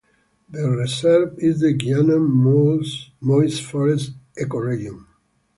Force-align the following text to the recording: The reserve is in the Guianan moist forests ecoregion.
The 0.49 0.67
reserve 0.67 1.35
is 1.37 1.61
in 1.61 1.77
the 1.77 1.77
Guianan 1.77 3.05
moist 3.21 3.61
forests 3.61 4.11
ecoregion. 4.35 5.05